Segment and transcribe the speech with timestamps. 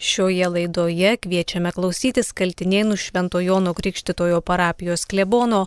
[0.00, 5.66] Šioje laidoje kviečiame klausytis Kaltinėnų Šventojono Krikštitojo parapijos klebono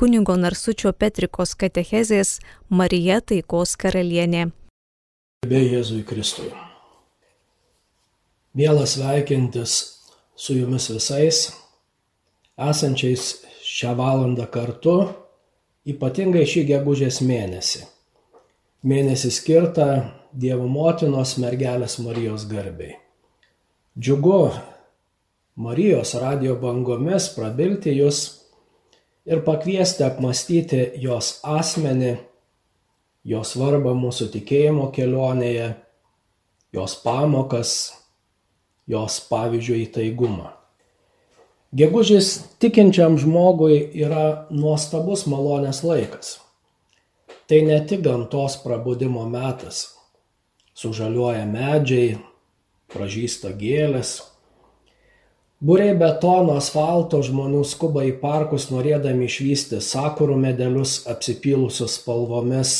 [0.00, 2.38] kunigo Narsučio Petrikos katechezės
[2.72, 4.46] Marija Taikos karalienė.
[5.44, 6.48] Be Jėzui Kristui.
[8.56, 9.76] Mielas sveikintis
[10.32, 11.44] su jumis visais,
[12.56, 13.28] esančiais
[13.68, 14.98] šią valandą kartu,
[15.84, 17.84] ypatingai šį gegužės mėnesį.
[18.80, 19.92] Mėnesį skirtą
[20.32, 23.03] Dievo motinos mergelės Marijos garbiai.
[24.00, 24.50] Džiugu
[25.54, 28.16] Marijos radio bangomis prabilti jūs
[29.22, 32.16] ir pakviesti apmastyti jos asmenį,
[33.22, 35.68] jos svarbą mūsų tikėjimo kelionėje,
[36.74, 37.76] jos pamokas,
[38.90, 40.50] jos pavyzdžio įtaigumą.
[41.70, 46.40] Gegužis tikinčiam žmogui yra nuostabus malonės laikas.
[47.46, 49.86] Tai ne tik gamtos prabudimo metas.
[50.74, 52.16] Sužaliuoja medžiai,
[52.92, 54.18] pražysta gėlės,
[55.64, 62.72] Būriai betono asfalto žmonių skuba į parkus norėdami išvysti sakurų medelius apsipylusius spalvomis,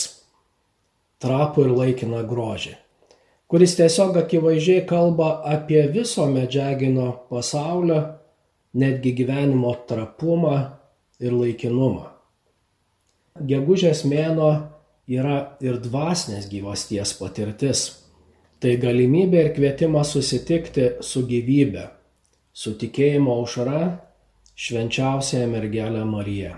[1.24, 2.74] trapų ir laikiną grožį,
[3.48, 8.02] kuris tiesiog akivaizdžiai kalba apie viso medžiagino pasaulio,
[8.76, 10.58] netgi gyvenimo trapumą
[11.24, 12.10] ir laikinumą.
[13.40, 14.50] Gegužės mėno
[15.08, 17.86] yra ir dvasinės gyvasties patirtis.
[18.64, 21.82] Tai galimybė ir kvietimas susitikti su gyvybe
[22.54, 23.80] su tikėjimo aušra
[24.54, 26.54] švenčiausiąją mergelę Mariją.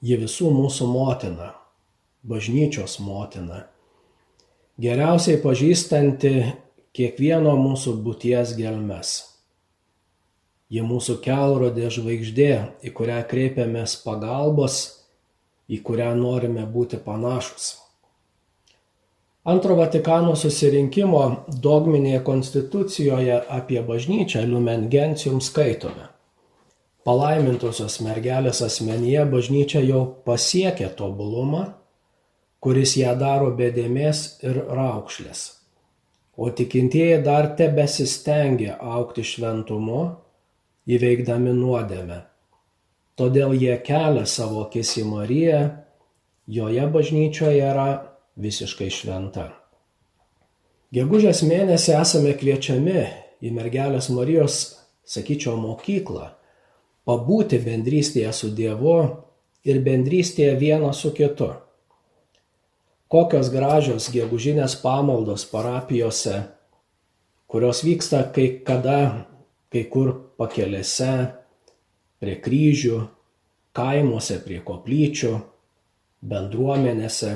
[0.00, 1.50] Ji visų mūsų motina,
[2.24, 3.66] bažnyčios motina,
[4.80, 6.32] geriausiai pažįstanti
[6.96, 9.12] kiekvieno mūsų būties gelmes.
[10.72, 12.52] Ji mūsų kelrodė žvaigždė,
[12.86, 14.80] į kurią kreipiamės pagalbos,
[15.68, 17.74] į kurią norime būti panašus.
[19.48, 21.20] Antro Vatikano susirinkimo
[21.64, 26.10] dogminėje konstitucijoje apie bažnyčią Lumen Gentium skaitome.
[27.08, 31.62] Palaimintosios mergelės asmenyje bažnyčia jau pasiekė tobulumą,
[32.60, 35.40] kuris ją daro bedėmės ir raukšlės.
[36.36, 40.02] O tikintieji dar tebesistengia aukti šventumu,
[40.84, 42.20] įveikdami nuodėmę.
[43.16, 45.64] Todėl jie kelia savo akis į Mariją,
[46.44, 47.88] joje bažnyčioje yra
[48.38, 49.50] visiškai šventa.
[50.94, 53.02] Gegužės mėnesį esame kviečiami
[53.46, 54.60] į mergelės Marijos,
[55.06, 56.32] sakyčiau, mokyklą,
[57.06, 58.96] pabūti bendrystėje su Dievu
[59.66, 61.52] ir bendrystėje vienas su kitu.
[63.10, 66.44] Kokios gražios gegužinės pamaldos parapijose,
[67.50, 69.26] kurios vyksta kai kada,
[69.70, 71.14] kai kur pakelėse,
[72.22, 72.98] prie kryžių,
[73.74, 75.32] kaimuose prie koplyčių,
[76.30, 77.32] bendruomenėse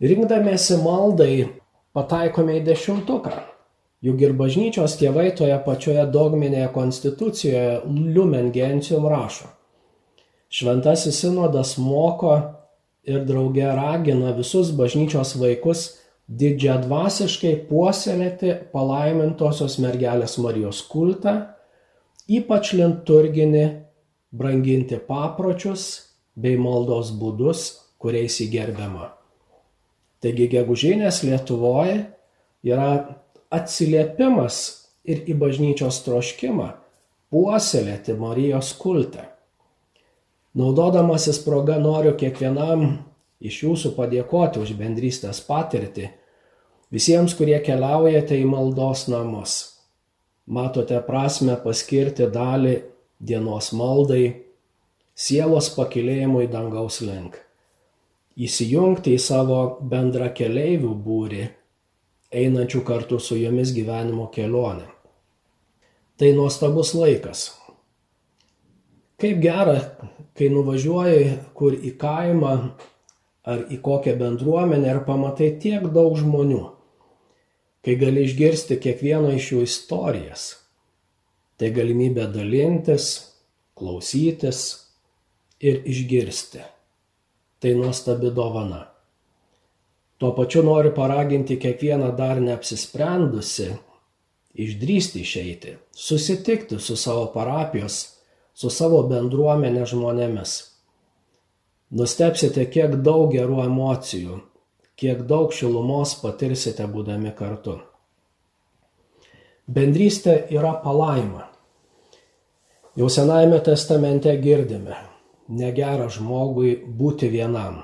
[0.00, 1.50] Rinkdamiesi maldai
[1.92, 3.34] pataikome į dešimtuką.
[4.00, 9.50] Juk ir bažnyčios tėvai toje pačioje dogminėje konstitucijoje Lumen Gentium rašo.
[10.48, 12.32] Šventasis sinodas moko
[13.04, 15.84] ir drauge ragina visus bažnyčios vaikus
[16.30, 21.36] didžią dvasiškai puoselėti palaimintosios mergelės Marijos kultą,
[22.24, 23.68] ypač liturginį,
[24.32, 25.90] branginti papročius
[26.40, 27.68] bei maldos būdus,
[28.00, 29.19] kuriais įgerbiama.
[30.20, 31.96] Taigi gegužinės Lietuvoje
[32.68, 32.90] yra
[33.48, 34.58] atsiliepimas
[35.08, 36.68] ir į bažnyčios troškimą
[37.32, 39.24] puoselėti Marijos kultą.
[40.60, 42.84] Naudodamasis proga noriu kiekvienam
[43.40, 46.10] iš jūsų padėkoti už bendrystės patirtį,
[46.92, 49.58] visiems, kurie keliaujate į maldos namus.
[50.50, 52.80] Matote prasme paskirti dalį
[53.16, 54.34] dienos maldai,
[55.14, 57.38] sielos pakilėjimui dangaus link
[58.40, 61.42] įsijungti į savo bendrakeleivių būrį,
[62.30, 64.86] einančių kartu su jomis gyvenimo kelionę.
[66.20, 67.48] Tai nuostabus laikas.
[69.20, 69.76] Kaip gera,
[70.36, 72.54] kai nuvažiuoji kur į kaimą
[73.50, 76.62] ar į kokią bendruomenę ir pamatai tiek daug žmonių,
[77.84, 80.48] kai gali išgirsti kiekvieno iš jų istorijas.
[81.60, 83.08] Tai galimybė dalintis,
[83.76, 84.60] klausytis
[85.60, 86.64] ir išgirsti
[87.60, 88.86] tai nuostabi dovana.
[90.18, 93.70] Tuo pačiu noriu paraginti kiekvieną dar neapsisprendusi
[94.54, 98.00] išdrysti išeiti, susitikti su savo parapijos,
[98.54, 100.56] su savo bendruomenė žmonėmis.
[101.96, 104.40] Nustepsite, kiek daug gerų emocijų,
[105.00, 107.78] kiek daug šilumos patirsite būdami kartu.
[109.70, 111.46] Bendrystė yra palaima.
[112.98, 114.96] Jau Senajame testamente girdime,
[115.50, 117.82] negera žmogui būti vienam.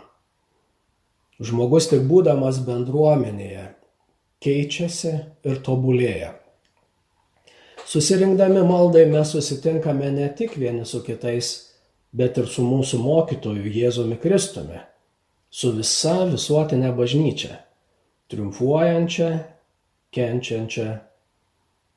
[1.43, 3.67] Žmogus tik būdamas bendruomenėje
[4.43, 5.13] keičiasi
[5.45, 6.33] ir tobulėja.
[7.87, 11.53] Susirinkdami maldai mes susitinkame ne tik vieni su kitais,
[12.17, 14.81] bet ir su mūsų mokytoju Jėzumi Kristumi,
[15.51, 17.61] su visa visuotinė bažnyčia,
[18.33, 19.31] triumfuojančia,
[20.15, 20.89] kenčiančia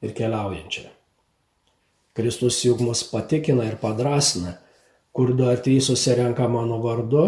[0.05, 0.87] ir keliaujančia.
[2.19, 4.57] Kristus juk mus patikina ir padrasina,
[5.19, 7.23] kur du ar trys susirenka mano vardu,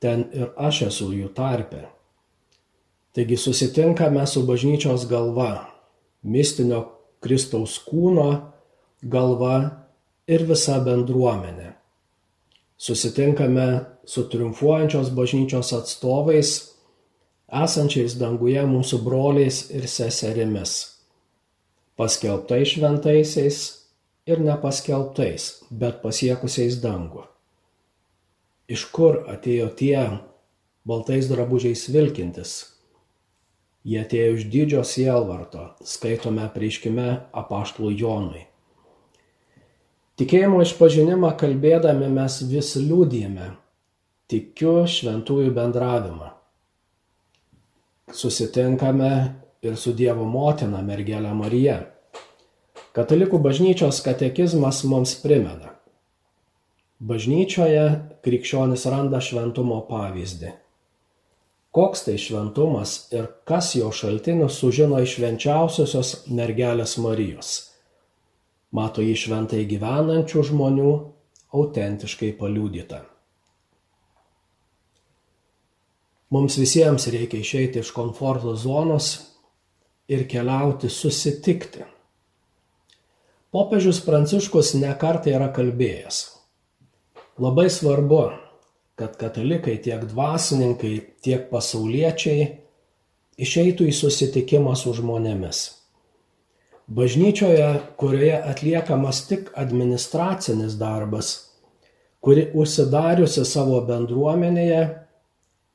[0.00, 1.82] ten ir aš esu jų tarpe.
[3.12, 5.68] Taigi susitinkame su bažnyčios galva,
[6.24, 6.78] mistinio
[7.20, 8.30] Kristaus kūno
[9.02, 9.84] galva
[10.24, 11.74] ir visa bendruomenė.
[12.80, 13.68] Susitinkame
[14.08, 16.54] su triumfuojančios bažnyčios atstovais,
[17.52, 20.78] esančiais danguje mūsų broliais ir seserimis,
[22.00, 23.60] paskelbtais šventaisiais
[24.28, 27.24] ir nepaskelbtais, bet pasiekusiais dangų.
[28.68, 30.02] Iš kur atėjo tie
[30.88, 32.58] baltais drabužiais vilkintis?
[33.88, 37.08] Jie atėjo iš didžio sielvarto, skaitome prieškime
[37.40, 38.44] apaštlų Jonui.
[40.18, 43.52] Tikėjimo išpažinimą kalbėdami mes vis liūdėjame,
[44.28, 46.32] tikiu šventųjų bendravimą.
[48.12, 49.12] Susitinkame
[49.62, 51.78] ir su Dievo motina mergelė Marija.
[52.96, 55.74] Katalikų bažnyčios katekizmas mums primena.
[56.98, 57.84] Bažnyčioje
[58.24, 60.54] krikščionis randa šventumo pavyzdį
[61.78, 67.50] koks tai šventumas ir kas jo šaltinius sužino iš švenčiausiosios mergelės Marijos.
[68.74, 70.94] Mato jį šventai gyvenančių žmonių
[71.54, 72.98] autentiškai paliūdyta.
[76.34, 79.12] Mums visiems reikia išeiti iš komforto zonos
[80.12, 81.86] ir keliauti susitikti.
[83.54, 86.20] Popiežius Pranciškus nekartai yra kalbėjęs.
[87.38, 88.22] Labai svarbu
[88.98, 92.46] kad katalikai tiek dvasininkai, tiek pasauliečiai
[93.38, 95.60] išeitų į susitikimą su žmonėmis.
[96.90, 97.68] Bažnyčioje,
[98.00, 101.30] kurioje atliekamas tik administracinis darbas,
[102.24, 104.82] kuri užsidariusi savo bendruomenėje,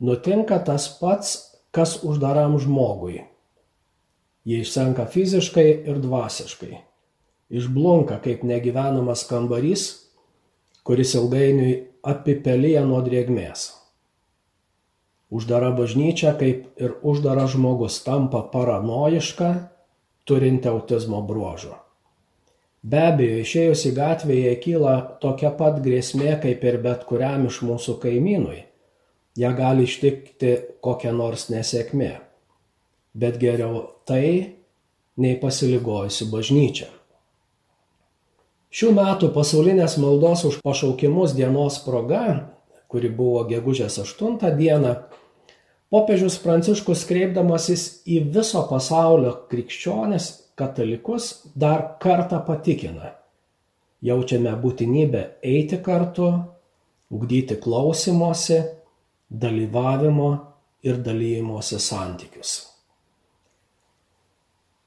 [0.04, 1.38] nutinka tas pats,
[1.72, 3.22] kas uždaram žmogui.
[4.44, 6.76] Jie išsenka fiziškai ir dvasiškai.
[7.54, 9.84] Išblunka kaip negyvenamas kambarys,
[10.84, 13.68] kuris ilgainiui apipelija nuo drėgmės.
[15.34, 19.54] Uždara bažnyčia, kaip ir uždara žmogus, tampa paranojiška,
[20.30, 21.74] turinti autizmo bruožų.
[22.84, 27.62] Be abejo, išėjus į gatvę jai kyla tokia pat grėsmė kaip ir bet kuriam iš
[27.64, 28.66] mūsų kaimynui.
[29.40, 30.52] Ja gali ištikti
[30.84, 32.12] kokia nors nesėkmė.
[33.18, 34.58] Bet geriau tai,
[35.18, 36.90] nei pasiligojusi bažnyčia.
[38.74, 42.24] Šių metų pasaulinės maldos už pašaukimus dienos proga,
[42.90, 44.96] kuri buvo gegužės 8 dieną,
[45.94, 53.14] popiežius Pranciškus kreipdamasis į viso pasaulio krikščionis, katalikus, dar kartą patikina.
[54.02, 56.34] Jaučiame būtinybę eiti kartu,
[57.14, 58.58] ugdyti klausimosi,
[59.30, 60.34] dalyvavimo
[60.82, 62.73] ir dalymosi santykius.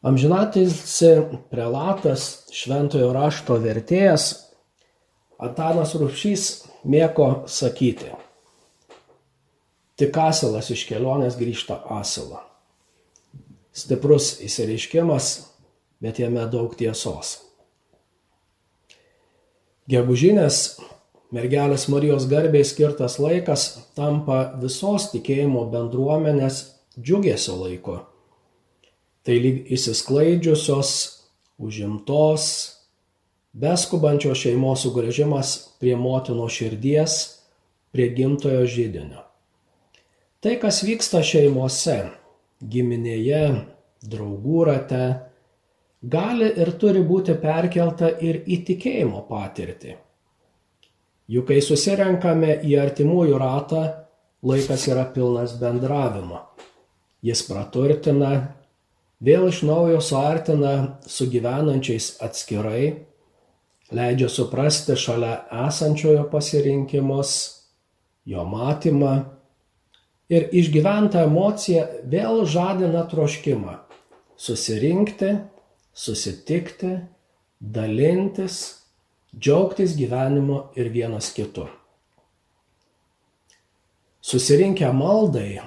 [0.05, 1.13] Amžinatilsi
[1.51, 4.27] prelatas šventojo rašto vertėjas
[5.41, 6.45] Antanas Rupšys
[6.89, 8.11] mėgo sakyti,
[9.97, 12.43] tik asilas iš kelionės grįžta asilą.
[13.77, 15.31] Stiprus įsireiškimas,
[16.01, 17.39] bet jame daug tiesos.
[19.89, 20.79] Gegužinės
[21.33, 26.63] mergelės Marijos garbiai skirtas laikas tampa visos tikėjimo bendruomenės
[26.97, 28.03] džiugesio laiko
[29.27, 30.91] tai lyg išsisklaidžiusios,
[31.59, 32.45] užimtos,
[33.57, 37.17] beskubančios šeimos sugrįžimas prie motino širdies,
[37.91, 39.25] prie gimtojo žydinio.
[40.45, 41.97] Tai, kas vyksta šeimose,
[42.63, 43.43] giminėje,
[44.07, 45.05] draugų rate,
[46.03, 49.97] gali ir turi būti perkelta ir į tikėjimo patirtį.
[51.33, 53.83] Juk kai susirenkame į artimųjų ratą,
[54.47, 56.45] laikas yra pilnas bendravimo.
[57.27, 58.31] Jis praturtina,
[59.21, 63.07] vėl iš naujo suartina su gyvenančiais atskirai,
[63.95, 67.33] leidžia suprasti šalia esančiojo pasirinkimus,
[68.27, 69.15] jo matymą
[70.29, 73.87] ir išgyventa emocija vėl žadina troškimą
[74.37, 75.37] susirinkti,
[75.95, 76.99] susitikti,
[77.61, 78.85] dalintis,
[79.39, 81.67] džiaugtis gyvenimu ir vienas kitu.
[84.21, 85.61] Susirinkę maldai,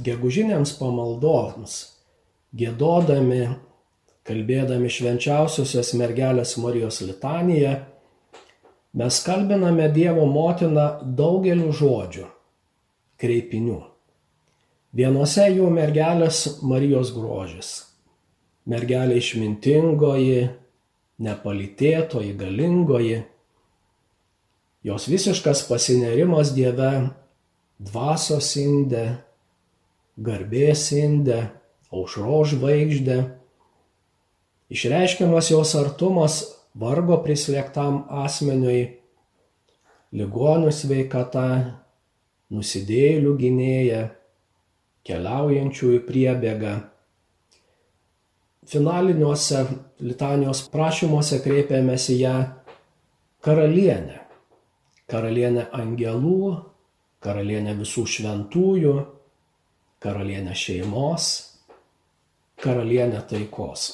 [0.00, 1.76] gegužinėms pamaldoms,
[2.54, 3.48] gėdodami,
[4.26, 7.74] kalbėdami švenčiausiosios mergelės Marijos litaniją,
[8.96, 10.86] mes kalbiname Dievo motiną
[11.18, 12.26] daugeliu žodžių,
[13.20, 13.80] kreipinių.
[14.96, 17.72] Vienose jų mergelės Marijos grožis,
[18.64, 20.46] mergelė išmintingoji,
[21.22, 23.20] nepalitėtoji, galingoji.
[24.86, 26.92] Jos visiškas pasinerimas Dieve
[27.82, 29.04] dvasios indė,
[30.16, 31.42] garbės indė,
[32.00, 33.18] aušro žvaigždė.
[34.72, 36.38] Išreiškiamas jos artumas
[36.74, 38.98] vargo prislėgtam asmeniui,
[40.16, 41.46] ligonių sveikata,
[42.52, 44.02] nusidėjėlių gynėja,
[45.06, 46.74] keliaujančių į priebėgą.
[48.66, 49.62] Finaliniuose
[50.02, 52.36] litanijos prašymuose kreipiamės į ją
[53.46, 54.22] karalienę.
[55.06, 56.56] Karalienę angelų,
[57.22, 58.96] karalienę visų šventųjų,
[60.02, 61.28] karalienę šeimos,
[62.62, 63.86] karalienę taikos.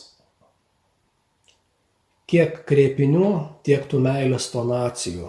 [2.30, 3.28] Kiek kreipinių,
[3.66, 5.28] tiek tų meilės tonacijų,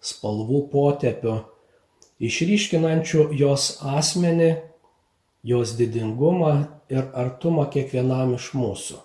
[0.00, 1.34] spalvų potėpių,
[2.22, 4.50] išryškinančių jos asmenį,
[5.44, 6.54] jos didingumą
[6.92, 8.98] ir artumą kiekvienam iš mūsų.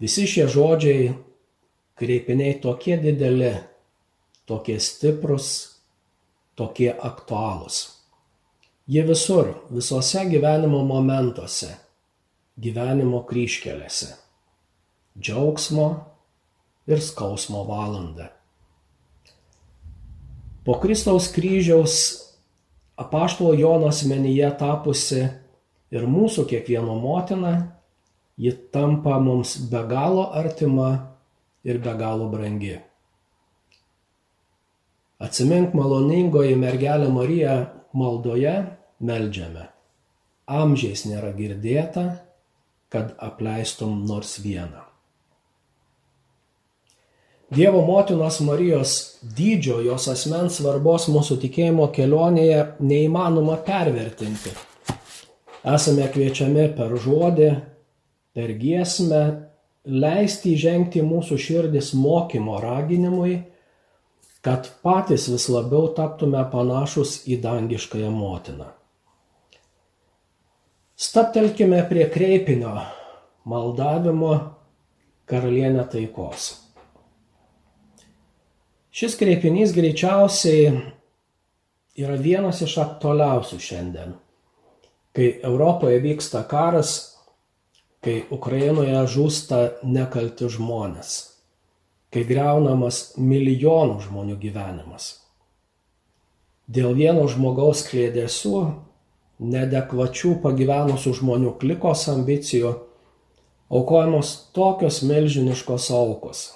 [0.00, 1.10] Visi šie žodžiai,
[2.00, 3.52] kreipiniai tokie dideli,
[4.48, 5.50] tokie stiprus,
[6.56, 7.99] tokie aktualūs.
[8.90, 11.68] Jie visur, visose gyvenimo momentuose,
[12.58, 14.08] gyvenimo kryškelėse.
[15.14, 15.84] Džiaugsmo
[16.90, 18.32] ir skausmo valanda.
[20.66, 21.94] Po Kristaus kryžiaus
[22.98, 25.22] apaštalo Jono asmenyje tapusi
[25.94, 27.54] ir mūsų kiekvieno motina,
[28.34, 30.90] ji tampa mums be galo artima
[31.62, 32.74] ir be galo brangi.
[35.22, 37.56] Atsimink maloningoji mergelė Marija
[37.94, 39.66] maldoje meldžiame.
[40.50, 42.06] Amžiais nėra girdėta,
[42.90, 44.86] kad apleistum nors vieną.
[47.50, 54.52] Dievo motinos Marijos dydžio, jos asmens svarbos mūsų tikėjimo kelionėje neįmanoma pervertinti.
[55.66, 57.48] Esame kviečiami per žodį,
[58.38, 59.22] per giesmę
[59.84, 63.40] leisti įžengti mūsų širdis mokymo raginimui,
[64.46, 68.70] kad patys vis labiau taptume panašus į dangiškąją motiną.
[71.00, 72.74] Staptelkime prie kreipinio
[73.48, 74.34] maldavimo
[75.30, 76.48] karalienė taikos.
[78.92, 80.66] Šis kreipinys greičiausiai
[82.04, 84.12] yra vienas iš aktualiausių šiandien,
[85.16, 86.92] kai Europoje vyksta karas,
[88.04, 89.62] kai Ukrainoje žūsta
[89.96, 91.14] nekalti žmonės,
[92.12, 95.08] kai greunamas milijonų žmonių gyvenimas.
[96.68, 98.56] Dėl vieno žmogaus klėdėsių,
[99.40, 102.72] nedekvačių pagyvenusių žmonių klikos ambicijų,
[103.72, 106.48] aukojamos tokios milžiniškos aukos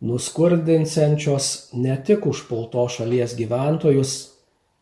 [0.00, 4.14] nuskurdinsiančios ne tik užpultos šalies gyventojus,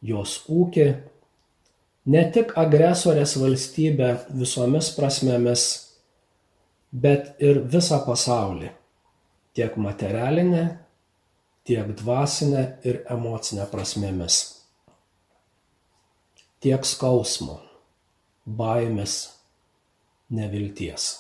[0.03, 0.87] jos ūkį,
[2.11, 5.67] ne tik agresorės valstybę visomis prasmėmis,
[6.91, 8.73] bet ir visą pasaulį,
[9.55, 10.65] tiek materialinę,
[11.65, 14.43] tiek dvasinę ir emocinę prasmėmis.
[16.65, 17.59] Tiek skausmo,
[18.49, 19.35] baimės,
[20.33, 21.11] nevilties.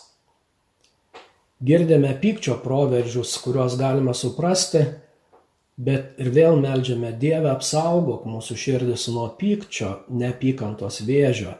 [1.60, 4.80] Girdime pykčio proveržius, kuriuos galime suprasti,
[5.76, 11.58] bet ir vėl melžiame Dievę apsaugok mūsų širdis nuo pykčio, neapykantos vėžio,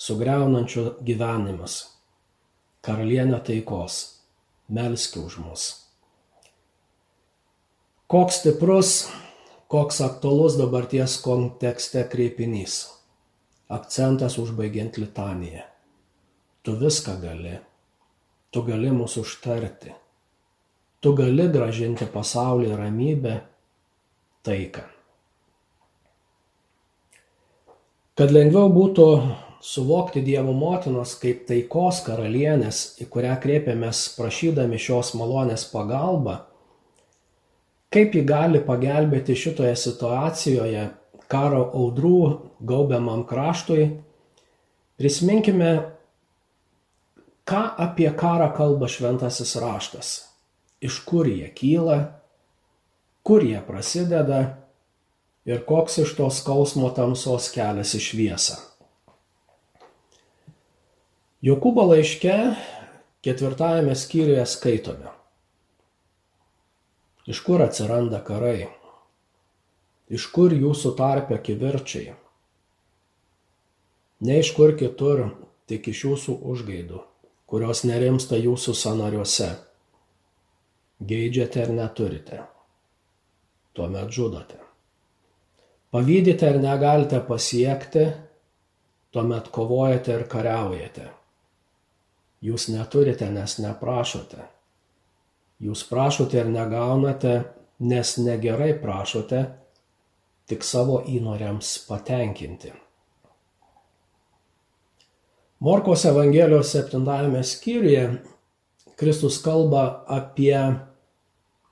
[0.00, 1.78] sugriaunančio gyvenimus.
[2.80, 4.02] Karalienė taikos,
[4.72, 5.70] melski už mus.
[8.08, 9.00] Koks stiprus,
[9.68, 12.86] koks aktualus dabarties kontekste kreipinys.
[13.68, 15.64] Akcentas užbaigiant litaniją.
[16.64, 17.58] Tu viską gali
[18.50, 19.92] Tu gali mus užtarti.
[21.00, 23.34] Tu gali gražinti pasaulį ramybę,
[24.42, 24.86] taiką.
[28.18, 29.04] Kad lengviau būtų
[29.62, 36.40] suvokti Dievo motinos kaip taikos karalienės, į kurią kreipiamės prašydami šios malonės pagalbą,
[37.94, 40.88] kaip ji gali pagelbėti šitoje situacijoje
[41.28, 42.20] karo audrų
[42.64, 43.88] gaubiamam kraštui,
[45.00, 45.72] prisiminkime
[47.48, 50.14] ką apie karą kalba šventasis raštas,
[50.84, 51.98] iš kur jie kyla,
[53.24, 54.40] kur jie prasideda
[55.48, 58.58] ir koks iš tos skausmo tamsos kelias į šviesą.
[61.44, 62.34] Jokūbo laiške
[63.22, 65.12] ketvirtajame skyriuje skaitome.
[67.28, 68.66] Iš kur atsiranda karai?
[70.08, 72.14] Iš kur jūsų tarpio kivirčiai?
[74.24, 75.28] Ne iš kur kitur,
[75.68, 77.04] tik iš jūsų užgaidų
[77.48, 79.48] kurios nerimsta jūsų sanariuose.
[81.08, 82.40] Geidžiate ir neturite.
[83.72, 84.58] Tuomet žudote.
[85.94, 88.04] Pavydite ir negalite pasiekti,
[89.14, 91.06] tuomet kovojate ir kariaujate.
[92.44, 94.42] Jūs neturite, nes neprašote.
[95.64, 97.32] Jūs prašote ir negaunate,
[97.80, 99.46] nes negerai prašote,
[100.48, 102.72] tik savo įnoriams patenkinti.
[105.60, 108.04] Morkos Evangelijos 7 skyriuje
[108.96, 110.56] Kristus kalba apie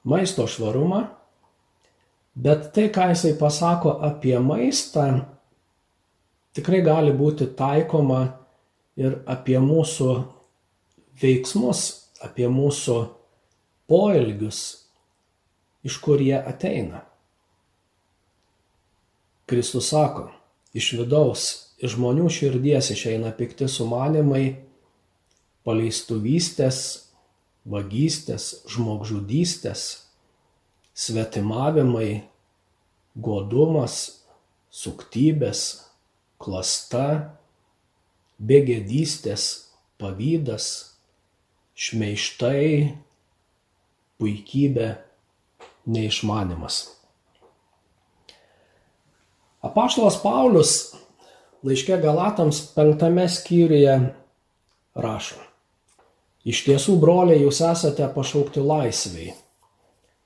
[0.04, 1.06] maisto švarumą,
[2.35, 5.06] bet tai, ką jisai pasako apie maistą,
[6.54, 8.21] tikrai gali būti taikoma
[8.99, 10.12] ir apie mūsų
[11.23, 11.83] veiksmus,
[12.23, 13.00] apie mūsų
[13.88, 14.62] poelgius,
[15.87, 17.06] iš kur jie ateina.
[19.47, 20.31] Kristus sako,
[20.75, 21.43] iš vidaus,
[21.79, 24.57] iš žmonių širdies išeina pikti sumanimai,
[25.67, 26.81] paleistuvystės,
[27.67, 29.85] vagystės, žmogžudystės,
[30.97, 32.25] svetimavimai,
[33.15, 33.97] godumas,
[34.71, 35.62] suktybės,
[36.43, 37.07] klasta,
[38.38, 39.47] begėdystės,
[40.03, 40.69] pavydas,
[41.76, 42.97] šmeištai,
[44.19, 44.91] puikybė,
[45.87, 46.83] neišmanimas.
[49.64, 50.72] Apaštalas Paulius
[51.64, 53.96] laiške Galatams penktame skyriuje
[54.94, 55.40] rašo.
[56.46, 59.32] Iš tiesų, broliai, jūs esate pašaukti laisviai.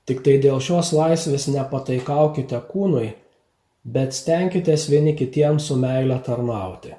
[0.05, 3.13] Tik tai dėl šios laisvės nepataikaukite kūnui,
[3.83, 6.93] bet stenkitės vieni kitiems su meile tarnauti.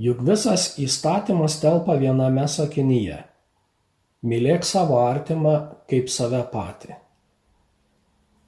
[0.00, 3.20] Juk visas įstatymas telpa viename sakinyje
[4.24, 5.50] Mylėk savo artimą
[5.84, 6.94] kaip save patį.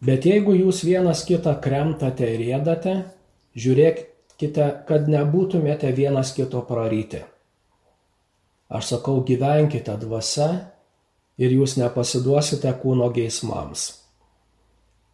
[0.05, 2.97] Bet jeigu jūs vienas kitą kremtate ir rėdate,
[3.57, 7.23] žiūrėkite, kad nebūtumėte vienas kito praryti.
[8.69, 10.51] Aš sakau, gyvenkite dvasia
[11.39, 13.87] ir jūs nepasiduosite kūno geismams.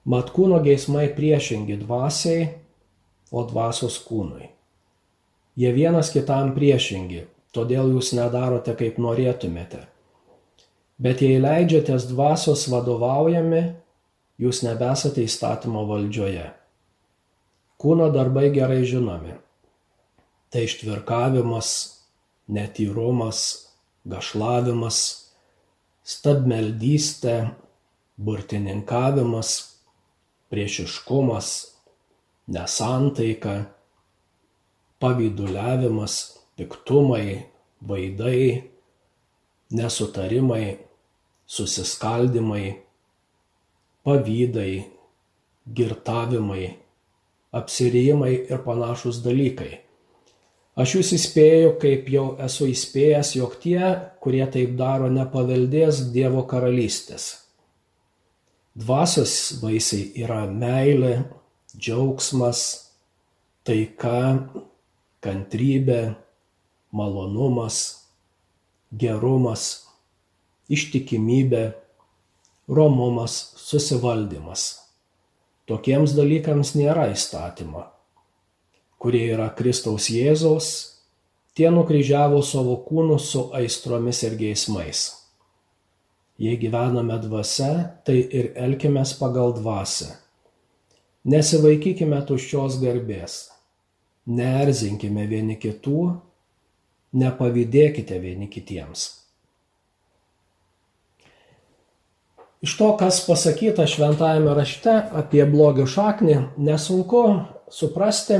[0.08, 2.48] Mat kūno geismai priešingi dvasiai,
[3.32, 4.50] o dvasios kūnui.
[5.56, 7.24] Jie vienas kitam priešingi,
[7.54, 9.86] todėl jūs nedarote kaip norėtumėte.
[11.02, 13.62] Bet jei leidžiatės dvasios vadovaujami,
[14.40, 16.46] jūs nebesate įstatymo valdžioje.
[17.82, 19.34] Kūno darbai gerai žinomi.
[20.52, 21.68] Tai ištvirkavimas,
[22.52, 23.40] netyrumas,
[24.06, 24.98] gašlavimas,
[26.04, 27.36] stabmeldystė,
[28.20, 29.52] burtininkavimas,
[30.52, 31.48] priešiškumas,
[32.52, 33.56] nesantaika,
[35.00, 36.18] pavyduliavimas,
[36.56, 37.46] piktumai,
[37.88, 38.70] vaidai,
[39.72, 40.78] nesutarimai,
[41.46, 42.66] susiskaldimai,
[44.06, 44.84] pavydai,
[45.66, 46.66] girtavimai,
[47.52, 49.78] apsirijimai ir panašus dalykai.
[50.72, 53.80] Aš jūs įspėju, kaip jau esu įspėjęs, jog tie,
[54.24, 57.26] kurie taip daro, nepaveldės Dievo karalystės.
[58.72, 61.26] Dvasios vaisiai yra meilė,
[61.76, 62.62] džiaugsmas,
[63.68, 64.48] taika,
[65.20, 66.14] kantrybė,
[66.96, 67.82] malonumas,
[68.96, 69.66] gerumas,
[70.72, 71.66] ištikimybė,
[72.68, 74.82] romumas, susivaldymas.
[75.66, 77.84] Tokiems dalykams nėra įstatymo,
[79.02, 80.68] kurie yra Kristaus Jėzaus,
[81.54, 85.04] tie nukryžiavo savo kūnus su aistromis ir geismais.
[86.42, 90.10] Jei gyvename dvasia, tai ir elkimės pagal dvasę.
[91.22, 93.52] Nesivaikykime tuščios garbės,
[94.26, 96.08] neerzinkime vieni kitų,
[97.14, 99.21] nepavydėkite vieni kitiems.
[102.62, 107.22] Iš to, kas pasakyta šventajame rašte apie blogio šaknį, nesunku
[107.74, 108.38] suprasti,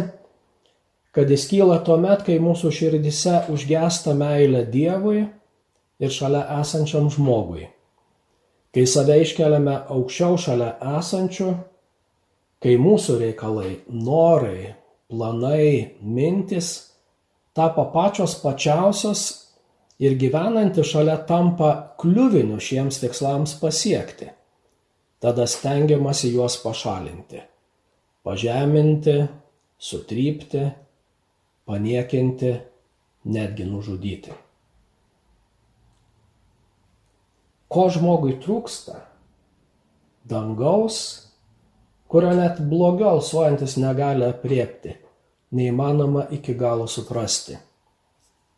[1.11, 5.25] kad jis kyla tuo met, kai mūsų širdise užgesta meilė Dievui
[5.99, 7.67] ir šalia esančiam žmogui.
[8.73, 11.51] Kai save iškeliame aukščiau šalia esančių,
[12.63, 14.77] kai mūsų reikalai, norai,
[15.11, 16.71] planai, mintis
[17.59, 19.42] tapo pačios pačiausios
[20.03, 24.33] ir gyvenanti šalia tampa kliuviniu šiems tikslams pasiekti.
[25.23, 27.39] Tada stengiamasi juos pašalinti,
[28.27, 29.21] pažeminti,
[29.79, 30.65] sutrypti,
[31.65, 32.57] paniekinti,
[33.25, 34.35] netgi nužudyti.
[37.71, 38.99] Ko žmogui trūksta?
[40.29, 40.99] Dangaus,
[42.11, 44.97] kurio net blogiau alsuojantis negali apriepti,
[45.55, 47.55] neįmanoma iki galo suprasti.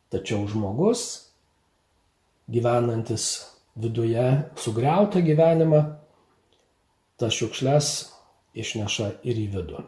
[0.08, 1.23] Tačiau žmogus
[2.50, 3.26] gyvenantis
[3.76, 4.24] viduje
[4.56, 5.82] sugriautą gyvenimą,
[7.18, 7.90] tas šiukšles
[8.54, 9.82] išneša ir į vidų.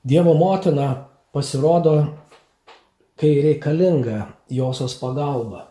[0.00, 0.88] Dievo motina
[1.34, 1.96] pasirodo,
[3.20, 5.66] kai reikalinga josios pagalba,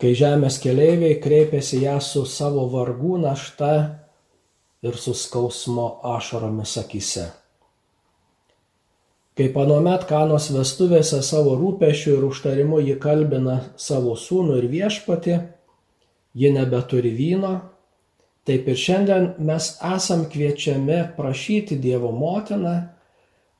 [0.00, 3.72] kai žemės keleiviai kreipiasi ją su savo vargų našta
[4.86, 7.26] ir su skausmo ašaromis akise.
[9.36, 15.34] Kaip anuomet kanos vestuvėse savo rūpešiu ir užtarimu jį kalbina savo sūnų ir viešpati,
[16.32, 17.52] ji nebeturi vyno,
[18.48, 22.78] taip ir šiandien mes esam kviečiami prašyti Dievo motiną,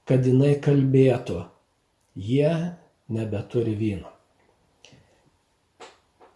[0.09, 1.43] kad jinai kalbėtų,
[2.17, 2.53] jie
[3.13, 4.09] nebeturi vyno.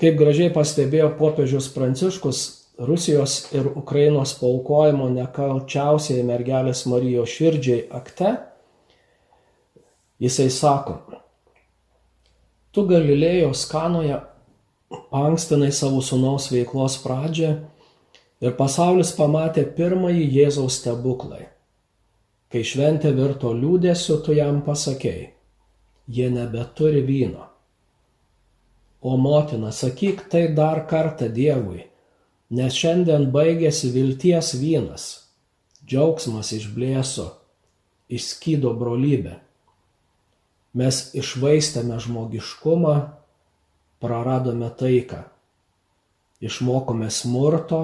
[0.00, 2.42] Kaip gražiai pastebėjo popiežius Pranciškus,
[2.80, 8.36] Rusijos ir Ukrainos paukojimo nekalčiausiai mergelės Marijos širdžiai akte,
[10.20, 10.98] jisai sako,
[12.72, 14.20] tu Galilėjos kanoje
[15.14, 17.54] ankstinai savo sunaus veiklos pradžią
[18.44, 21.46] ir pasaulis pamatė pirmąjį Jėzaus stebuklai.
[22.50, 25.28] Kai šventė virto liūdėsiu, tu jam pasakėjai,
[26.10, 27.46] jie nebeturi vyno.
[29.00, 31.84] O motina, sakyk tai dar kartą Dievui,
[32.50, 35.04] nes šiandien baigėsi vilties vynas,
[35.86, 37.28] džiaugsmas išblėso,
[38.10, 39.38] išskydo brolybę.
[40.74, 42.94] Mes išvaistėme žmogiškumą,
[44.00, 45.24] praradome taiką,
[46.40, 47.80] išmokome smurto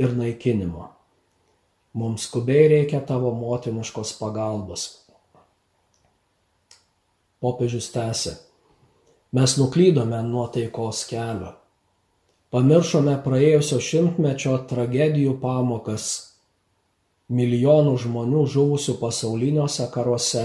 [0.00, 0.88] ir naikinimo.
[1.94, 4.86] Mums skubiai reikia tavo motiniškos pagalbos.
[7.44, 8.32] Popiežius tęsė.
[9.36, 11.52] Mes nuklydome nuo taikos kelio.
[12.54, 16.04] Pamiršome praėjusio šimtmečio tragedijų pamokas,
[17.28, 20.44] milijonų žmonių žuvusių pasauliniuose karuose.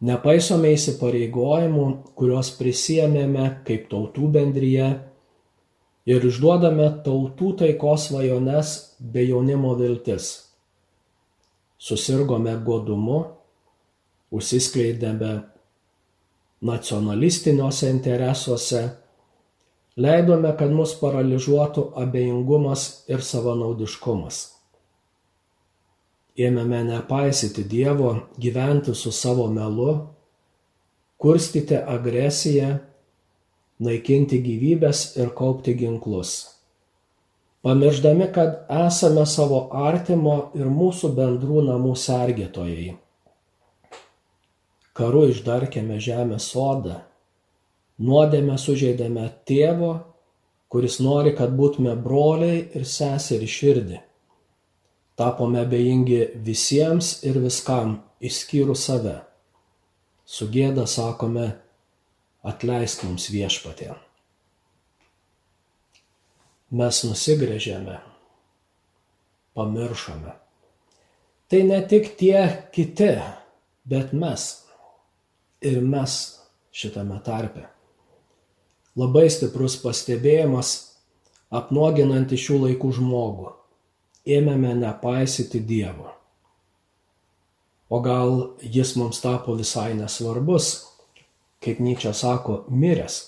[0.00, 1.86] Nepaisome įsipareigojimų,
[2.16, 4.86] kuriuos prisėmėme kaip tautų bendryje
[6.08, 10.30] ir išduodame tautų taikos svajones bei jaunimo viltis.
[11.80, 13.18] Susirgome godumu,
[14.32, 15.34] užsiskleidėme
[16.64, 18.82] nacionalistiniuose interesuose,
[20.00, 24.40] leidome, kad mus paralyžiuotų abejingumas ir savanaudiškumas.
[26.40, 29.90] Ėmėme nepaisyti Dievo, gyventi su savo melu,
[31.20, 32.70] kurstyti agresiją,
[33.84, 36.38] naikinti gyvybės ir kaupti ginklus.
[37.66, 42.90] Pamirždami, kad esame savo artimo ir mūsų bendrų namų sergėtojai
[45.00, 46.98] karu išdarkėme žemės sodą,
[48.04, 49.92] nuodėmę sužeidėme tėvo,
[50.72, 54.00] kuris nori, kad būtume broliai ir seserį širdį.
[55.20, 59.18] Tapome bejingi visiems ir viskam, išskyrus save.
[60.24, 61.50] Sugėda sakome,
[62.40, 63.90] atleisk mums viešpatė.
[66.72, 67.98] Mes nusigrėžėme,
[69.58, 70.32] pamiršome.
[71.52, 72.40] Tai ne tik tie
[72.72, 73.12] kiti,
[73.84, 74.48] bet mes
[75.60, 76.18] ir mes
[76.72, 77.68] šitame tarpe.
[78.96, 80.76] Labai stiprus pastebėjimas
[81.52, 83.59] apnuoginanti šių laikų žmogų.
[84.26, 86.10] Ėmėme nepaisyti Dievo.
[87.90, 90.70] O gal jis mums tapo visai nesvarbus,
[91.64, 93.20] kaip Nyčia sako, miręs.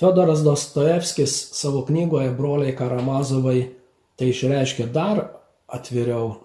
[0.00, 3.60] Fedoras Dostojevskis savo knygoje Broliai Karamazovai
[4.16, 5.22] tai išreiškia dar
[5.72, 6.40] atviriau,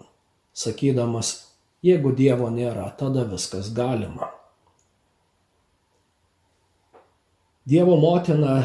[0.54, 4.28] sakydamas, Jeigu Dievo nėra, tada viskas galima.
[7.66, 8.60] Dievo motina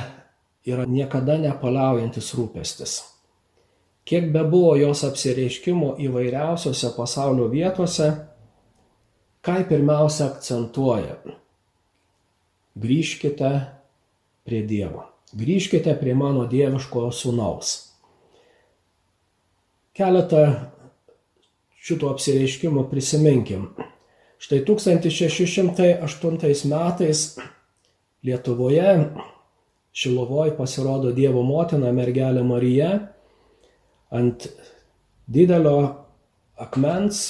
[0.68, 2.98] yra niekada nepaliaujantis rūpestis.
[4.06, 8.06] Kiek be buvo jos apsireiškimo įvairiausiose pasaulio vietose,
[9.42, 11.16] ką pirmiausia akcentuoja.
[12.78, 13.50] Grįžkite
[14.46, 15.02] prie Dievo.
[15.34, 17.90] Grįžkite prie mano dieviškojo sūnaus.
[19.96, 20.44] Keletą
[21.82, 23.74] šito apsireiškimo prisiminkim.
[24.38, 27.38] Štai 1608 metais
[28.22, 29.10] Lietuvoje
[29.96, 32.90] Šilovoj pasirodo Dievo motina mergelė Marija
[34.14, 34.46] ant
[35.26, 35.78] didelio
[36.62, 37.22] akmens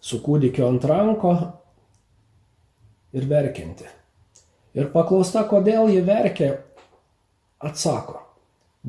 [0.00, 1.34] su kūdikio ant ranko
[3.16, 3.88] ir verkinti.
[4.76, 6.50] Ir paklausta, kodėl ji verkė,
[7.58, 8.20] atsako.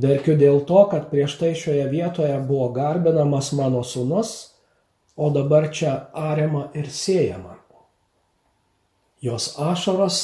[0.02, 4.52] Verkiu dėl to, kad prieš tai šioje vietoje buvo garbinamas mano sunus
[5.16, 7.58] o dabar čia ariama ir siejama.
[9.22, 10.18] Jos ašaros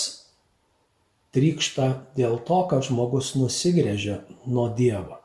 [1.35, 5.19] trykšta dėl to, kad žmogus nusigrėžia nuo Dievo.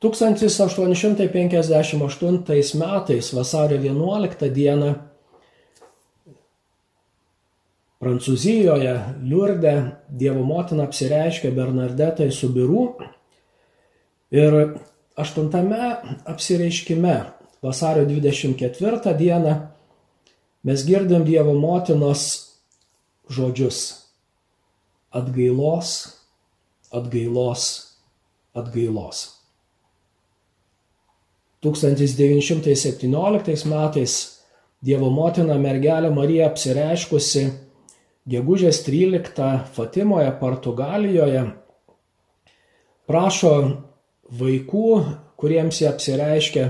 [0.00, 4.94] 1858 metais vasario 11 dieną
[8.00, 8.94] Prancūzijoje
[9.28, 9.74] Liurde
[10.08, 12.96] Dievo motina apsireiškė Bernardetai Subirų
[14.32, 14.80] ir
[15.20, 17.28] aštuntame apsireiškime
[17.60, 19.68] vasario 24 dieną
[20.64, 22.56] mes girdim Dievo motinos
[23.28, 24.00] žodžius
[25.10, 26.18] atgailos,
[26.90, 27.96] atgailos,
[28.54, 29.39] atgailos.
[31.64, 34.12] 1917 metais
[34.80, 37.42] Dievo motina mergelė Marija apsireiškusi
[38.32, 41.42] gegužės 13 Fatimoje, Portugalijoje,
[43.04, 43.52] prašo
[44.40, 44.86] vaikų,
[45.36, 46.64] kuriems jie apsireiškia,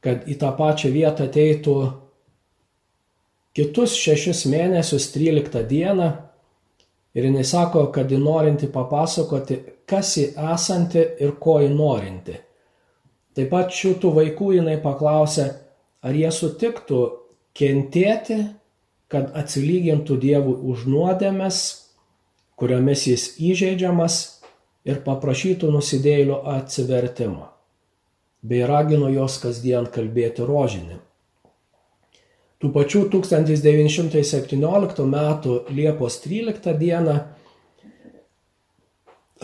[0.00, 1.76] kad į tą pačią vietą ateitų
[3.58, 6.08] kitus šešis mėnesius 13 dieną
[7.12, 12.40] ir jinai sako, kad ji norinti papasakoti, kas ji esanti ir ko ji norinti.
[13.38, 15.44] Taip pat šitų vaikų jinai paklausė,
[16.02, 17.02] ar jie sutiktų
[17.54, 18.38] kentėti,
[19.06, 21.60] kad atsilygintų Dievui už nuodėmes,
[22.58, 24.16] kuriomis jis įžeidžiamas
[24.90, 27.46] ir paprašytų nusidėlio atsivertimo
[28.42, 30.98] bei ragino jos kasdien kalbėti rožinį.
[32.58, 35.16] Tų pačių 1917 m.
[35.78, 37.18] Liepos 13 d.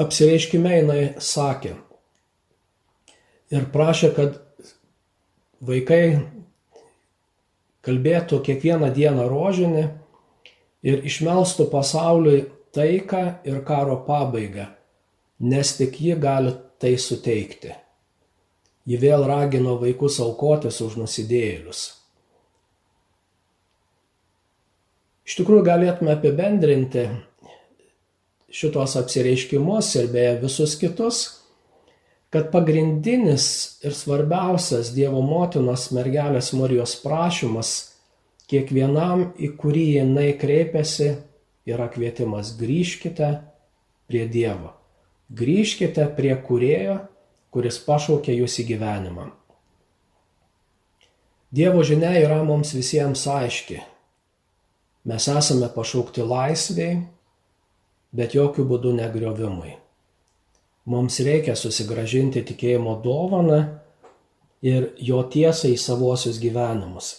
[0.03, 1.77] apsireiškime jinai sakė
[3.55, 4.41] ir prašė, kad
[5.65, 6.05] vaikai
[7.85, 9.85] kalbėtų kiekvieną dieną rožinį
[10.85, 14.69] ir išmelstų pasauliui taiką ir karo pabaigą,
[15.41, 17.75] nes tik ji gali tai suteikti.
[18.85, 21.85] Ji vėl ragino vaikus aukotis už nusidėjėlius.
[25.25, 27.07] Iš tikrųjų galėtume apibendrinti
[28.53, 31.23] šitos apsireiškimus ir beje visus kitus,
[32.35, 33.47] kad pagrindinis
[33.87, 37.73] ir svarbiausias Dievo motinos mergelės Marijos prašymas
[38.51, 41.15] kiekvienam, į kurį jinai kreipiasi,
[41.71, 43.31] yra kvietimas grįžkite
[44.11, 44.75] prie Dievo.
[45.33, 46.99] Grįžkite prie kurėjo
[47.55, 49.29] kuris pašaukė jūs į gyvenimą.
[51.55, 53.79] Dievo žinia yra mums visiems aiški.
[55.07, 56.97] Mes esame pašaukti laisviai,
[58.11, 59.77] bet jokių būdų negriovimui.
[60.85, 63.61] Mums reikia susigražinti tikėjimo dovaną
[64.65, 67.13] ir jo tiesą į savuosius gyvenimus.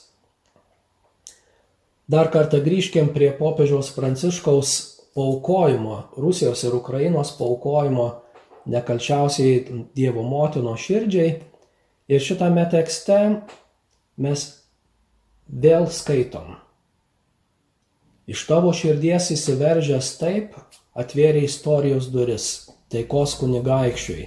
[2.05, 4.73] Dar kartą grįžkim prie popiežiaus Pranciškaus
[5.17, 8.05] paukojimo, Rusijos ir Ukrainos paukojimo
[8.69, 11.39] nekalčiausiai Dievo motino širdžiai.
[12.05, 13.17] Ir šitame tekste
[14.21, 14.45] mes
[15.49, 16.53] vėl skaitom.
[18.29, 20.53] Iš tavo širdies įsiveržęs taip
[20.93, 24.25] atvėrė istorijos duris taikos kunigaikščiui.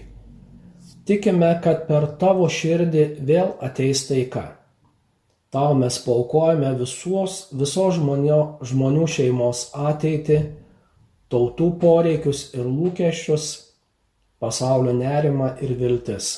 [1.09, 4.44] Tikime, kad per tavo širdį vėl ateis taika.
[5.49, 10.42] Tau mes paukojame visos, visos žmonio, žmonių šeimos ateitį,
[11.33, 13.47] tautų poreikius ir lūkesčius
[14.38, 16.29] pasaulio nerimą ir viltis.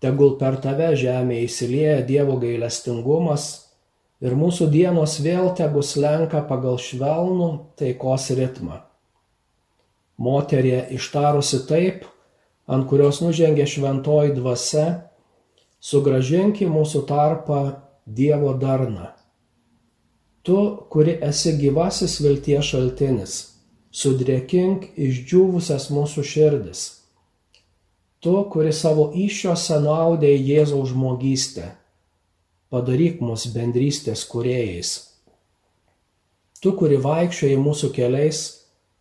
[0.00, 3.48] Tegul per tave žemė įsilieja Dievo gailestingumas
[4.20, 7.50] ir mūsų dienos vėl tegu slenka pagal švelnų
[7.80, 8.80] taikos ritmą.
[10.20, 12.04] Moterie ištarusi taip,
[12.68, 14.88] ant kurios nužengė šventoji dvasia,
[15.80, 17.62] sugražink į mūsų tarpą
[18.06, 19.14] Dievo darną.
[20.42, 20.58] Tu,
[20.92, 23.34] kuri esi gyvasis vilties šaltinis
[23.90, 26.82] sudrėkink išdžiūvusias mūsų širdis.
[28.20, 31.70] Tu, kuri savo iššiose nuaudė Jėzaus žmogystę,
[32.70, 34.92] padaryk mus bendrystės kuriejais.
[36.60, 38.59] Tu, kuri vaikščioji mūsų keliais,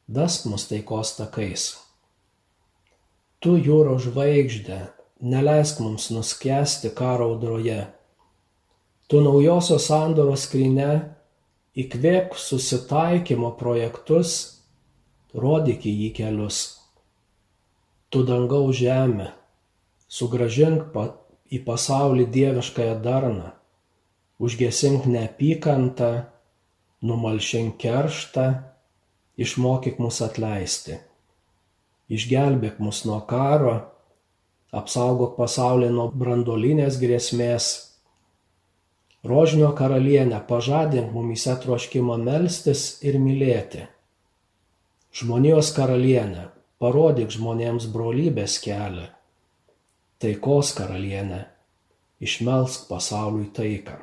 [0.10, 1.69] vesk mus taikos takais.
[3.39, 4.80] Tu, jūro žvaigždė,
[5.22, 7.86] neleisk mums nuskesti karo audroje.
[9.10, 10.89] Tu naujosios sandoros skryne
[11.80, 14.34] įkvėpk susitaikymo projektus
[15.34, 16.60] rodyk į jį kelius.
[18.10, 19.30] Tu dangaus žemė,
[20.10, 21.06] sugražink pa,
[21.54, 23.52] į pasaulį dieviškąją darną,
[24.41, 26.10] užgesink neapykantą,
[27.06, 28.48] numalšink kerštą,
[29.39, 30.97] išmokyk mus atleisti.
[32.10, 33.75] Išgelbėk mus nuo karo,
[34.75, 37.69] apsaugok pasaulį nuo brandolinės grėsmės.
[39.30, 43.88] Rožinio karalienė pažadink mumyse troškimą melstis ir mylėti
[45.15, 46.49] žmonijos karalienė,
[46.82, 49.08] parodyk žmonėms brolybės kelią.
[50.19, 51.45] Taikos karalienė,
[52.21, 53.97] išmelsk pasauliui taiką.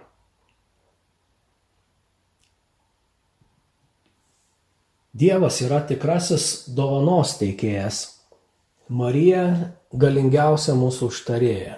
[5.16, 7.98] Dievas yra tikrasis dovanos teikėjas.
[8.92, 9.44] Marija
[9.96, 11.76] galingiausia mūsų užtarėja.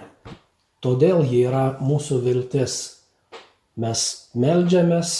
[0.83, 2.73] Todėl ji yra mūsų viltis.
[3.79, 4.01] Mes
[4.35, 5.11] melžiamės,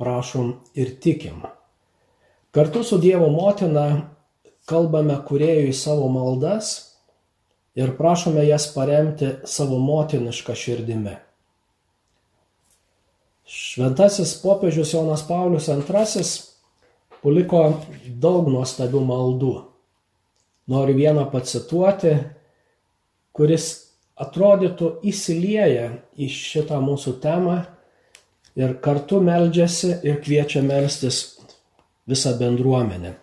[0.00, 1.42] prašom ir tikim.
[2.56, 3.84] Kartu su Dievo motina
[4.64, 6.70] kalbame kuriejui savo maldas
[7.76, 11.18] ir prašome jas paremti savo motinišką širdimi.
[13.44, 16.51] Šventasis popiežius Jonas Paulius II
[17.22, 17.62] paliko
[18.22, 19.54] daug nuostabių maldų.
[20.72, 22.16] Noriu vieną pacituoti,
[23.34, 23.68] kuris
[24.20, 27.62] atrodytų įsilieja į šitą mūsų temą
[28.58, 31.22] ir kartu meldžiasi ir kviečia melstis
[32.06, 33.16] visą bendruomenę.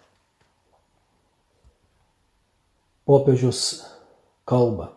[3.10, 3.82] Popiežius
[4.46, 4.94] kalba.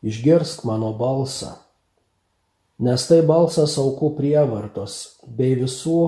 [0.00, 1.58] Išgirsk mano balsą,
[2.80, 4.94] nes tai balsas aukų prievartos
[5.26, 5.98] bei visų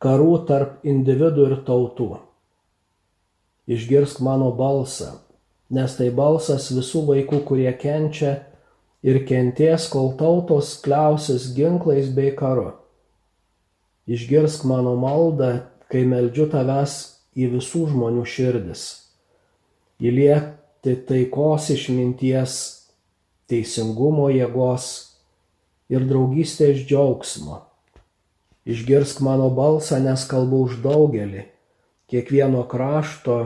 [0.00, 2.14] karų tarp individų ir tautų.
[3.70, 5.18] Išgirsk mano balsą,
[5.68, 8.38] nes tai balsas visų vaikų, kurie kenčia
[9.04, 12.72] ir kenties, kol tautos kliausis ginklais bei karu.
[14.10, 16.96] Išgirsk mano maldą, kai meldžiu tavęs
[17.36, 18.88] į visų žmonių širdis.
[20.00, 22.60] Įlieti taikos išminties,
[23.52, 24.86] teisingumo jėgos
[25.92, 27.66] ir draugystės džiaugsmo
[28.68, 31.46] Išgirsk mano balsą, nes kalbu už daugelį,
[32.12, 33.36] kiekvieno krašto,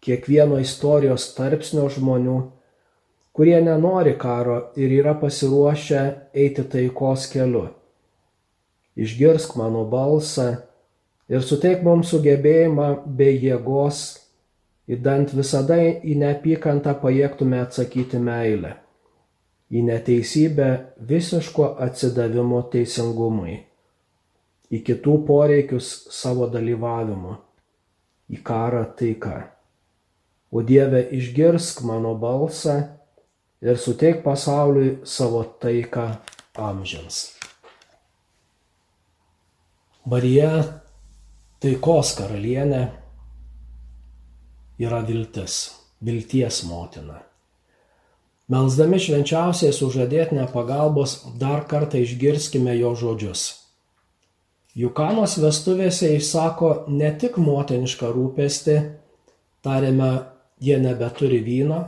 [0.00, 2.36] kiekvieno istorijos tarpsnio žmonių,
[3.36, 7.66] kurie nenori karo ir yra pasiruošę eiti taikos keliu.
[8.96, 10.46] Išgirsk mano balsą
[11.28, 12.88] ir suteik mums sugebėjimą
[13.20, 14.00] bei jėgos,
[14.88, 18.72] įdant visada į neapykantą pajėgtume atsakyti meilę,
[19.68, 20.72] į neteisybę
[21.12, 23.60] visiško atsidavimo teisingumui
[24.74, 27.36] į kitų poreikius savo dalyvavimu,
[28.34, 29.36] į karą taiką.
[30.54, 32.76] O Dieve išgirsk mano balsą
[33.64, 36.08] ir suteik pasauliui savo taiką
[36.54, 37.20] amžiams.
[40.10, 40.50] Marija
[41.64, 42.82] taikos karalienė
[44.82, 45.70] yra viltis,
[46.04, 47.22] vilties motina.
[48.52, 53.63] Melsdami švenčiausiai sužadėtinę pagalbos dar kartą išgirskime jo žodžius
[54.74, 58.78] Jukanos vestuvėse išsako ne tik motinišką rūpestį,
[59.62, 60.10] tariame,
[60.58, 61.78] jie nebeturi vyno,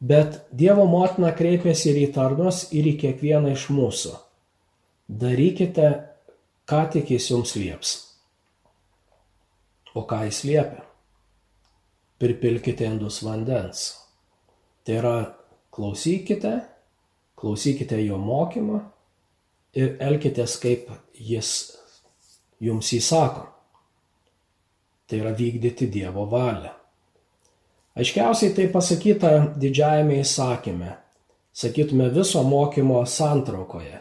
[0.00, 4.16] bet Dievo motina kreipiasi ir į tarnus, ir į kiekvieną iš mūsų.
[5.20, 5.90] Darykite,
[6.66, 7.92] ką tik jis jums lieps.
[9.94, 10.82] O ką jis liepia?
[12.20, 13.84] Pripilkite indus vandens.
[14.86, 15.14] Tai yra,
[15.74, 16.56] klausykite,
[17.38, 18.80] klausykite jo mokymą
[19.78, 21.52] ir elkitės kaip jis
[22.60, 23.46] jums įsako.
[25.06, 26.72] Tai yra vykdyti Dievo valią.
[27.98, 29.30] Aiškiausiai tai pasakyta
[29.60, 30.92] didžiajame įsakyme,
[31.52, 33.98] sakytume viso mokymo santraukoje.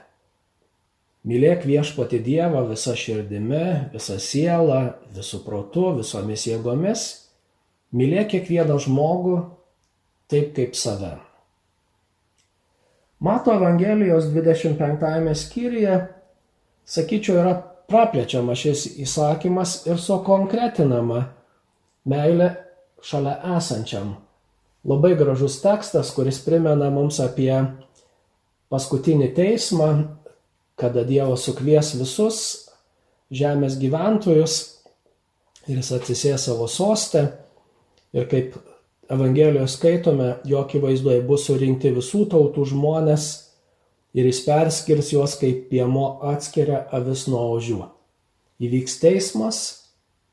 [1.27, 4.79] Mylėk viešpati Dievą visą širdimi, visą sielą,
[5.15, 7.07] visų protų, visomis jėgomis.
[7.91, 9.39] Mylėk kiekvieną žmogų
[10.29, 11.17] taip kaip save.
[13.19, 15.97] Mato Evangelijos 25 skyriuje,
[16.89, 17.53] sakyčiau, yra
[17.89, 21.23] praplečiamas šis įsakymas ir sukonkretinama
[22.09, 22.49] meilė
[23.05, 24.15] šalia esančiam.
[24.87, 27.51] Labai gražus tekstas, kuris primena mums apie
[28.71, 29.89] paskutinį teismą,
[30.79, 32.39] kada Dievas sukvies visus
[33.35, 34.55] žemės gyventojus
[35.67, 37.25] ir jis atsisės savo sostę
[38.15, 38.55] ir kaip
[39.09, 43.23] Evangelijoje skaitome, jo akivaizdoje bus surinkti visų tautų žmonės
[44.13, 47.79] ir jis perskirs juos kaip piemo atskiria avis nuo ožių.
[48.59, 49.59] Įvyks teismas,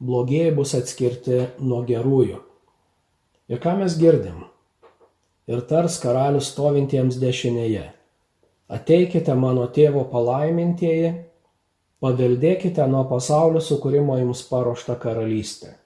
[0.02, 2.40] blogieji bus atskirti nuo gerųjų.
[3.52, 4.44] Ir ką mes girdim?
[5.46, 7.86] Ir tars karalius stovintiems dešinėje.
[8.66, 11.14] Ateikite mano tėvo palaimintieji,
[12.02, 15.76] paveldėkite nuo pasaulio sukūrimo jums paruoštą karalystę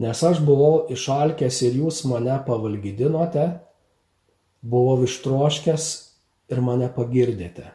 [0.00, 3.46] nes aš buvau išalkęs ir jūs mane pavalgydinote,
[4.64, 5.88] buvau ištroškęs
[6.50, 7.66] ir mane pagirdėte,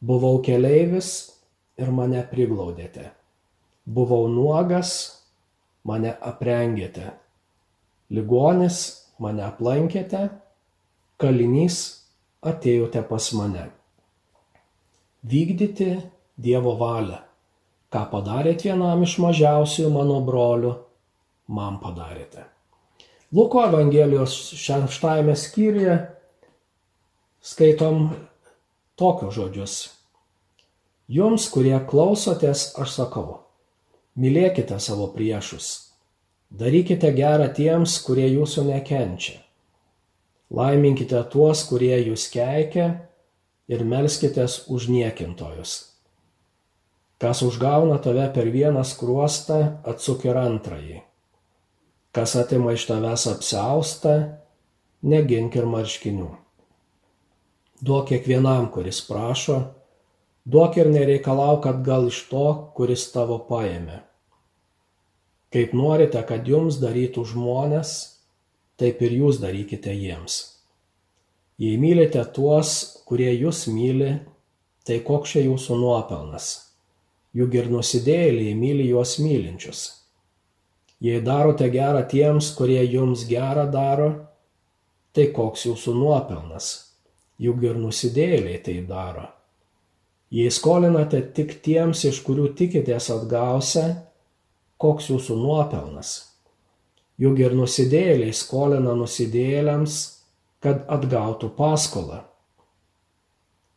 [0.00, 1.10] buvau keleivis
[1.80, 3.10] ir mane priglaudėte,
[3.86, 4.92] buvau nuogas,
[5.84, 7.12] mane aprengėte,
[8.12, 8.78] ligonis
[9.22, 10.28] mane aplankėte,
[11.20, 11.82] kalinys
[12.42, 13.68] atėjote pas mane.
[15.22, 15.92] Vykdyti
[16.42, 17.20] Dievo valią,
[17.92, 20.72] ką padarėt vienam iš mažiausių mano brolių
[21.52, 22.48] man padarėte.
[23.32, 25.94] Luko Evangelijos šeštajame skyriuje
[27.42, 28.12] skaitom
[28.96, 29.74] tokius žodžius.
[31.12, 33.26] Jums, kurie klausotės, aš sakau,
[34.16, 35.68] mylėkite savo priešus,
[36.48, 39.40] darykite gerą tiems, kurie jūsų nekenčia,
[40.54, 42.88] laiminkite tuos, kurie jūs keikia
[43.68, 45.78] ir melskitės už niekintojus.
[47.22, 51.02] Kas užgauna tave per vieną skruostą, atsuk ir antrąjį
[52.12, 54.14] kas atima iš tavęs apsiaustą,
[55.02, 56.28] negink ir marškinių.
[57.82, 59.56] Duok kiekvienam, kuris prašo,
[60.46, 63.96] duok ir nereikalauk atgal iš to, kuris tavo paėmė.
[65.52, 67.94] Kaip norite, kad jums darytų žmonės,
[68.78, 70.36] taip ir jūs darykite jiems.
[71.58, 74.12] Jei mylite tuos, kurie jūs myli,
[74.86, 76.52] tai koks čia jūsų nuopelnas?
[77.34, 79.82] Juk ir nusidėjėliai myli juos mylinčius.
[81.02, 84.08] Jei darote gerą tiems, kurie jums gerą daro,
[85.10, 86.91] tai koks jūsų nuopelnas?
[87.42, 89.26] Juk ir nusidėjėliai tai daro.
[90.32, 93.86] Jei skolinate tik tiems, iš kurių tikitės atgausia,
[94.80, 96.12] koks jūsų nuopelnas?
[97.20, 99.96] Juk ir nusidėjėliai skolina nusidėjėliams,
[100.62, 102.22] kad atgautų paskolą.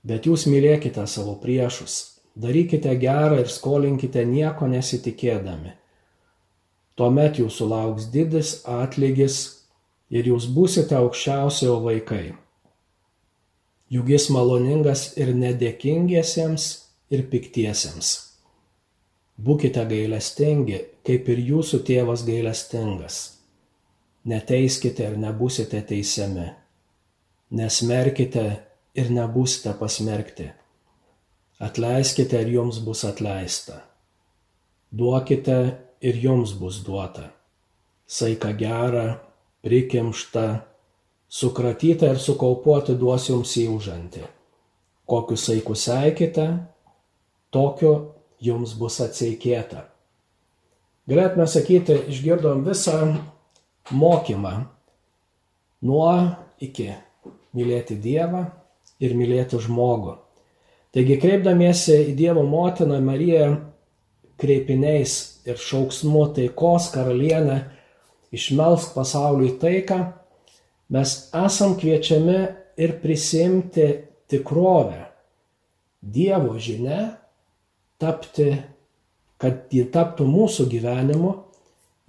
[0.06, 5.74] Bet jūs mylėkite savo priešus, darykite gerą ir skolinkite nieko nesitikėdami.
[6.96, 9.40] Tuomet jūsų lauks didis atlygis
[10.14, 12.26] ir jūs būsite aukščiausiojo vaikai.
[13.94, 16.66] Juk jis maloningas ir nedėkingiesiems
[17.14, 18.12] ir piktiesiems.
[19.38, 23.18] Būkite gailestingi, kaip ir jūsų tėvas gailestingas.
[24.26, 26.48] Neteiskite ir nebusite teisiami.
[27.54, 28.46] Nesmerkite
[28.98, 30.48] ir nebūsite pasmerkti.
[31.62, 33.84] Atleiskite ir jums bus atleista.
[34.90, 35.60] Duokite
[36.02, 37.30] ir jums bus duota.
[38.08, 39.20] Saika gera,
[39.62, 40.46] prikimšta,
[41.36, 44.24] sukratyta ir sukaupuoti duos jums į užantį.
[45.06, 46.48] Kokius saikus seikite,
[47.54, 47.94] tokio
[48.42, 49.86] jums bus atseikėta.
[51.06, 53.00] Galėtume sakyti, išgirdom visą
[53.94, 54.56] mokymą
[55.86, 56.12] nuo
[56.64, 56.90] iki
[57.56, 58.48] mylėti Dievą,
[59.00, 60.16] ir mylėti žmogų.
[60.96, 63.50] Taigi kreipdamiesi į Dievo motiną Mariją
[64.40, 65.16] kreipiniais
[65.48, 67.60] ir šauksmu taikos karalienę
[68.36, 70.00] išmelsk pasauliui taiką,
[70.90, 71.16] mes
[71.46, 72.40] esam kviečiami
[72.78, 73.88] ir prisimti
[74.30, 75.06] tikrovę.
[76.02, 77.16] Dievo žinia
[78.02, 78.52] tapti,
[79.42, 81.32] kad ji taptų mūsų gyvenimu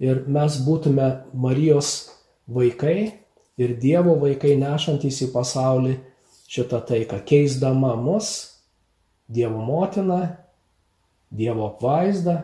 [0.03, 2.11] ir mes būtume Marijos
[2.47, 2.99] vaikai
[3.57, 5.95] ir Dievo vaikai nešantys į pasaulį
[6.47, 8.59] šitą taiką, keisdama mus,
[9.27, 10.21] Dievo motiną,
[11.33, 12.37] Dievo apvaizdą,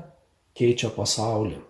[0.58, 1.62] keičia pasaulį.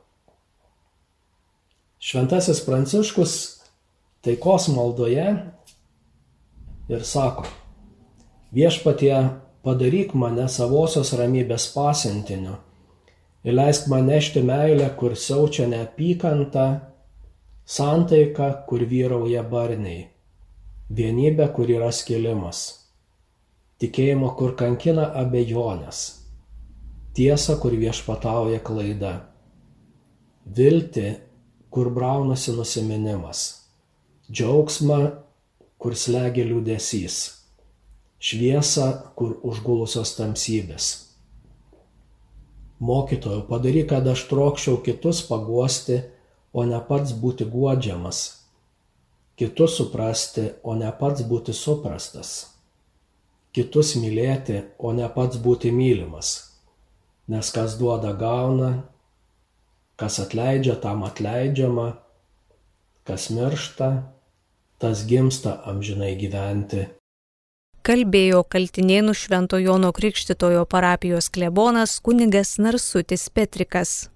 [2.03, 3.35] Šventasis Pranciškus
[4.23, 5.27] taikos maldoje
[6.89, 7.45] ir sako,
[8.55, 9.15] viešpatie
[9.63, 12.55] padaryk mane savosios ramybės pasintiniu
[13.43, 16.67] ir leisk man nešti meilę, kur siaučia neapykanta,
[17.65, 20.07] santaiką, kur vyrauja barniai
[20.93, 22.63] vienybę, kur yra skilimas,
[23.81, 26.01] tikėjimo, kur kankina abejonės,
[27.17, 29.13] tiesa, kur viešpatauja klaida,
[30.45, 31.07] vilti,
[31.73, 33.62] kur braunasi nusiminimas,
[34.33, 34.99] džiaugsmą,
[35.77, 37.17] kur slegia liūdėsys,
[38.23, 38.87] šviesa,
[39.19, 40.87] kur užgulusios tamsybės.
[42.83, 45.99] Mokytojau, padaryk, kad aš trokščiau kitus paguosti,
[46.53, 48.23] o ne pats būti guodžiamas.
[49.39, 52.33] Kitus suprasti, o ne pats būti suprastas,
[53.53, 56.33] kitus mylėti, o ne pats būti mylimas,
[57.29, 58.71] nes kas duoda gauna,
[59.97, 61.87] kas atleidžia, tam atleidžiama,
[63.09, 63.89] kas miršta,
[64.83, 66.83] tas gimsta amžinai gyventi.
[67.87, 74.12] Kalbėjo Kaltinėnų Švento Jono Krikštitojo parapijos klebonas kunigas Narsutis Petrikas.